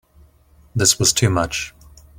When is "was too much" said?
0.97-1.75